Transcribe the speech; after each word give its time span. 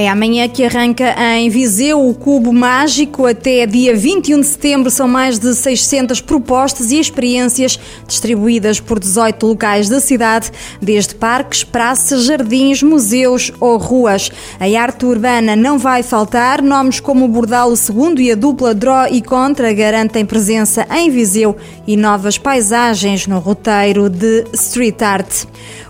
É 0.00 0.08
amanhã 0.08 0.48
que 0.48 0.62
arranca 0.62 1.12
em 1.40 1.50
Viseu 1.50 2.08
o 2.08 2.14
Cubo 2.14 2.52
Mágico. 2.52 3.26
Até 3.26 3.66
dia 3.66 3.96
21 3.96 4.38
de 4.38 4.46
setembro 4.46 4.90
são 4.92 5.08
mais 5.08 5.40
de 5.40 5.52
600 5.52 6.20
propostas 6.20 6.92
e 6.92 7.00
experiências 7.00 7.80
distribuídas 8.06 8.78
por 8.78 9.00
18 9.00 9.44
locais 9.44 9.88
da 9.88 9.98
cidade, 9.98 10.52
desde 10.80 11.16
parques, 11.16 11.64
praças, 11.64 12.26
jardins, 12.26 12.80
museus 12.80 13.50
ou 13.58 13.76
ruas. 13.76 14.30
A 14.60 14.66
arte 14.80 15.04
urbana 15.04 15.56
não 15.56 15.80
vai 15.80 16.04
faltar. 16.04 16.62
Nomes 16.62 17.00
como 17.00 17.24
o 17.24 17.28
Bordal 17.28 17.72
II 17.72 18.24
e 18.24 18.30
a 18.30 18.36
dupla 18.36 18.72
Draw 18.76 19.08
e 19.10 19.20
Contra 19.20 19.72
garantem 19.72 20.24
presença 20.24 20.86
em 20.96 21.10
Viseu 21.10 21.56
e 21.88 21.96
novas 21.96 22.38
paisagens 22.38 23.26
no 23.26 23.40
roteiro 23.40 24.08
de 24.08 24.44
Street 24.52 25.02
Art. 25.02 25.44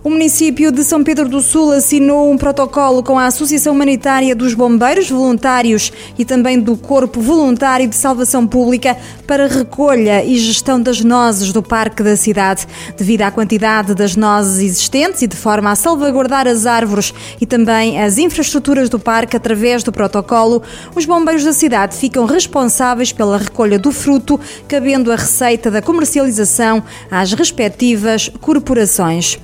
O 0.08 0.10
município 0.10 0.72
de 0.72 0.84
São 0.84 1.04
Pedro 1.04 1.28
do 1.28 1.42
Sul 1.42 1.70
assinou 1.70 2.32
um 2.32 2.38
protocolo 2.38 3.02
com 3.02 3.18
a 3.18 3.26
Associação 3.26 3.74
Humanitária 3.74 4.34
dos 4.34 4.54
Bombeiros 4.54 5.10
Voluntários 5.10 5.92
e 6.18 6.24
também 6.24 6.58
do 6.58 6.78
Corpo 6.78 7.20
Voluntário 7.20 7.86
de 7.86 7.94
Salvação 7.94 8.46
Pública 8.46 8.96
para 9.26 9.46
recolha 9.46 10.24
e 10.24 10.38
gestão 10.38 10.80
das 10.80 11.04
nozes 11.04 11.52
do 11.52 11.62
Parque 11.62 12.02
da 12.02 12.16
cidade. 12.16 12.66
Devido 12.96 13.20
à 13.20 13.30
quantidade 13.30 13.94
das 13.94 14.16
nozes 14.16 14.62
existentes 14.62 15.20
e 15.20 15.26
de 15.26 15.36
forma 15.36 15.70
a 15.70 15.76
salvaguardar 15.76 16.48
as 16.48 16.64
árvores 16.64 17.12
e 17.38 17.44
também 17.44 18.00
as 18.00 18.16
infraestruturas 18.16 18.88
do 18.88 18.98
parque 18.98 19.36
através 19.36 19.82
do 19.82 19.92
protocolo, 19.92 20.62
os 20.96 21.04
bombeiros 21.04 21.44
da 21.44 21.52
cidade 21.52 21.94
ficam 21.94 22.24
responsáveis 22.24 23.12
pela 23.12 23.36
recolha 23.36 23.78
do 23.78 23.92
fruto, 23.92 24.40
cabendo 24.66 25.12
a 25.12 25.16
receita 25.16 25.70
da 25.70 25.82
comercialização 25.82 26.82
às 27.10 27.34
respectivas 27.34 28.30
corporações. 28.40 29.38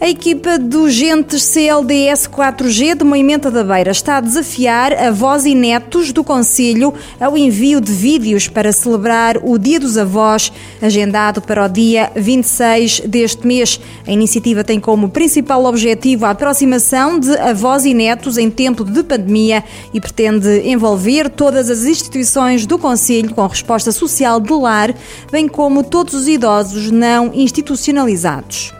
A 0.00 0.08
equipa 0.08 0.56
do 0.60 0.88
Gentes 0.88 1.42
CLDS 1.42 2.28
4G 2.28 2.94
de 2.94 3.04
Moimenta 3.04 3.50
da 3.50 3.64
Beira 3.64 3.90
está 3.90 4.18
a 4.18 4.20
desafiar 4.20 4.92
avós 4.92 5.44
e 5.44 5.56
netos 5.56 6.12
do 6.12 6.22
Conselho 6.22 6.94
ao 7.18 7.36
envio 7.36 7.80
de 7.80 7.90
vídeos 7.90 8.46
para 8.46 8.70
celebrar 8.70 9.38
o 9.42 9.58
Dia 9.58 9.80
dos 9.80 9.98
Avós, 9.98 10.52
agendado 10.80 11.42
para 11.42 11.64
o 11.64 11.68
dia 11.68 12.12
26 12.14 13.00
deste 13.00 13.44
mês. 13.44 13.80
A 14.06 14.12
iniciativa 14.12 14.62
tem 14.62 14.78
como 14.78 15.08
principal 15.08 15.64
objetivo 15.64 16.26
a 16.26 16.30
aproximação 16.30 17.18
de 17.18 17.36
avós 17.36 17.84
e 17.84 17.92
netos 17.92 18.38
em 18.38 18.48
tempo 18.48 18.84
de 18.84 19.02
pandemia 19.02 19.64
e 19.92 20.00
pretende 20.00 20.60
envolver 20.68 21.28
todas 21.28 21.68
as 21.68 21.84
instituições 21.84 22.66
do 22.66 22.78
Conselho 22.78 23.34
com 23.34 23.44
resposta 23.48 23.90
social 23.90 24.38
de 24.38 24.52
lar, 24.52 24.94
bem 25.32 25.48
como 25.48 25.82
todos 25.82 26.14
os 26.14 26.28
idosos 26.28 26.88
não 26.92 27.34
institucionalizados. 27.34 28.78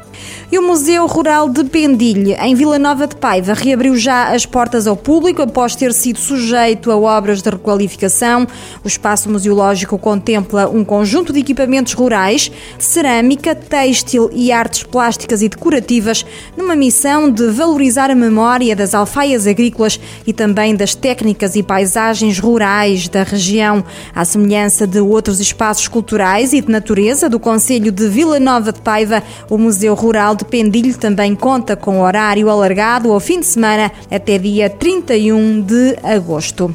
E 0.51 0.59
o 0.59 0.63
Museu 0.63 1.07
Rural 1.07 1.51
de 1.51 1.63
Pendilhe, 1.63 2.33
em 2.41 2.55
Vila 2.55 2.79
Nova 2.79 3.07
de 3.07 3.15
Paiva, 3.15 3.53
reabriu 3.53 3.95
já 3.99 4.35
as 4.35 4.47
portas 4.47 4.87
ao 4.87 4.97
público 4.97 5.43
após 5.43 5.77
ter 5.77 5.93
sido 5.93 6.19
sujeito 6.19 6.91
a 6.91 6.97
obras 6.97 7.43
de 7.43 7.51
requalificação. 7.51 8.47
O 8.83 8.89
espaço 8.89 9.29
museológico 9.29 9.99
contempla 9.99 10.67
um 10.67 10.83
conjunto 10.87 11.35
de 11.35 11.41
equipamentos 11.41 11.93
rurais, 11.93 12.51
cerâmica, 12.79 13.55
têxtil 13.55 14.31
e 14.33 14.51
artes 14.51 14.85
plásticas 14.85 15.43
e 15.43 15.51
decorativas, 15.51 16.25
numa 16.57 16.75
missão 16.75 17.31
de 17.31 17.51
valorizar 17.51 18.11
a 18.11 18.15
memória 18.15 18.75
das 18.75 18.95
alfaias 18.95 19.47
agrícolas 19.47 20.01
e 20.27 20.33
também 20.33 20.75
das 20.75 20.95
técnicas 20.95 21.57
e 21.57 21.62
paisagens 21.62 22.39
rurais 22.39 23.07
da 23.07 23.23
região, 23.23 23.85
à 24.15 24.25
semelhança 24.25 24.87
de 24.87 24.99
outros 24.99 25.41
espaços 25.41 25.89
culturais 25.89 26.55
e 26.55 26.62
de 26.62 26.72
natureza 26.72 27.28
do 27.28 27.39
Conselho 27.39 27.93
de 27.93 28.09
Vila 28.09 28.41
Nova 28.41 28.72
de 28.72 28.81
Paiva, 28.81 29.22
o 29.51 29.59
Museu 29.59 29.95
Rural 29.95 30.38
de 30.38 30.44
Pendilho 30.44 30.97
também 30.97 31.34
conta 31.34 31.76
com 31.76 32.00
horário 32.00 32.49
alargado 32.49 33.12
ao 33.12 33.19
fim 33.19 33.41
de 33.41 33.47
semana 33.47 33.91
até 34.10 34.38
dia 34.38 34.71
31 34.71 35.60
de 35.60 35.97
agosto. 36.03 36.75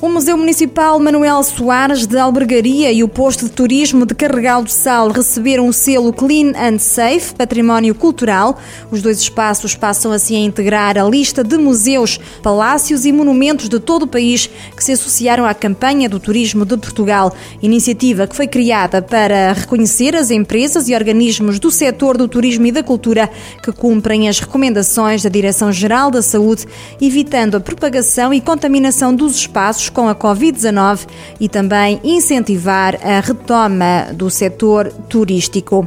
O 0.00 0.08
Museu 0.08 0.36
Municipal 0.36 1.00
Manuel 1.00 1.42
Soares 1.42 2.06
de 2.06 2.16
Albergaria 2.16 2.92
e 2.92 3.02
o 3.02 3.08
Posto 3.08 3.46
de 3.46 3.50
Turismo 3.50 4.06
de 4.06 4.14
Carregal 4.14 4.62
do 4.62 4.70
Sal 4.70 5.08
receberam 5.08 5.66
o 5.66 5.72
selo 5.72 6.12
Clean 6.12 6.52
and 6.56 6.78
Safe 6.78 7.34
Património 7.34 7.96
Cultural. 7.96 8.56
Os 8.92 9.02
dois 9.02 9.18
espaços 9.18 9.74
passam 9.74 10.12
assim 10.12 10.36
a 10.36 10.46
integrar 10.46 10.96
a 10.96 11.02
lista 11.02 11.42
de 11.42 11.58
museus, 11.58 12.20
palácios 12.44 13.04
e 13.06 13.10
monumentos 13.10 13.68
de 13.68 13.80
todo 13.80 14.04
o 14.04 14.06
país 14.06 14.48
que 14.76 14.84
se 14.84 14.92
associaram 14.92 15.44
à 15.44 15.52
campanha 15.52 16.08
do 16.08 16.20
turismo 16.20 16.64
de 16.64 16.76
Portugal, 16.76 17.34
iniciativa 17.60 18.28
que 18.28 18.36
foi 18.36 18.46
criada 18.46 19.02
para 19.02 19.52
reconhecer 19.52 20.14
as 20.14 20.30
empresas 20.30 20.88
e 20.88 20.94
organismos 20.94 21.58
do 21.58 21.72
setor 21.72 22.16
do 22.16 22.28
turismo 22.28 22.66
e 22.66 22.70
da 22.70 22.84
cultura 22.84 23.28
que 23.64 23.72
cumprem 23.72 24.28
as 24.28 24.38
recomendações 24.38 25.24
da 25.24 25.28
Direção-Geral 25.28 26.08
da 26.08 26.22
Saúde, 26.22 26.68
evitando 27.00 27.56
a 27.56 27.60
propagação 27.60 28.32
e 28.32 28.40
contaminação 28.40 29.12
dos 29.12 29.34
espaços 29.34 29.87
com 29.90 30.08
a 30.08 30.14
Covid-19 30.14 31.06
e 31.40 31.48
também 31.48 32.00
incentivar 32.04 32.98
a 33.02 33.20
retoma 33.20 34.08
do 34.12 34.30
setor 34.30 34.92
turístico. 35.08 35.86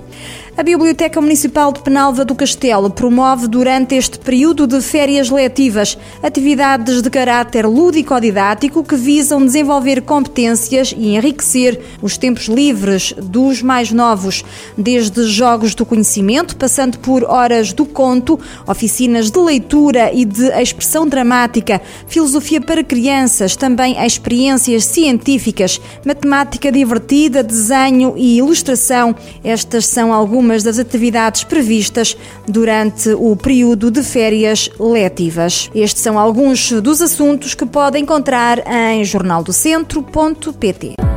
A 0.57 0.63
Biblioteca 0.63 1.22
Municipal 1.22 1.72
de 1.72 1.81
Penalva 1.81 2.25
do 2.25 2.35
Castelo 2.35 2.89
promove 2.89 3.47
durante 3.47 3.95
este 3.95 4.19
período 4.19 4.67
de 4.67 4.81
férias 4.81 5.29
letivas 5.29 5.97
atividades 6.22 7.01
de 7.01 7.09
caráter 7.09 7.66
lúdico-didático 7.66 8.84
que 8.84 8.97
visam 8.97 9.44
desenvolver 9.44 10.01
competências 10.01 10.94
e 10.95 11.16
enriquecer 11.16 11.79
os 12.01 12.17
tempos 12.17 12.47
livres 12.47 13.13
dos 13.17 13.62
mais 13.62 13.94
novos, 13.94 14.44
desde 14.78 15.23
jogos 15.23 15.73
do 15.73 15.85
conhecimento, 15.85 16.57
passando 16.57 17.00
por 17.00 17.23
horas 17.23 17.72
do 17.72 17.85
conto, 17.85 18.38
oficinas 18.68 19.31
de 19.31 19.39
leitura 19.39 20.13
e 20.13 20.25
de 20.25 20.47
expressão 20.62 21.07
dramática, 21.07 21.81
filosofia 22.07 22.59
para 22.59 22.83
crianças, 22.83 23.56
também 23.56 24.06
experiências 24.06 24.83
científicas, 24.83 25.79
matemática 26.06 26.69
divertida, 26.72 27.41
desenho 27.41 28.16
e 28.18 28.38
ilustração. 28.38 29.16
Estas 29.44 29.88
são 29.88 30.13
algumas 30.13 30.41
algumas 30.41 30.63
das 30.63 30.79
atividades 30.79 31.44
previstas 31.44 32.18
durante 32.47 33.13
o 33.13 33.35
período 33.35 33.91
de 33.91 34.02
férias 34.02 34.72
letivas. 34.79 35.69
Estes 35.75 36.02
são 36.02 36.18
alguns 36.18 36.72
dos 36.72 37.00
assuntos 37.00 37.53
que 37.53 37.66
pode 37.66 38.00
encontrar 38.00 38.63
em 38.68 39.06
jornaldocentro.pt. 39.06 41.10